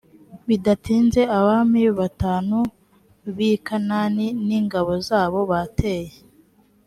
bidatinze 0.47 1.21
abami 1.37 1.83
batanu 1.99 2.59
bi 3.35 3.49
kanani 3.67 4.27
n 4.47 4.47
ingabo 4.59 4.91
zabo 5.07 5.39
bateye 5.51 6.13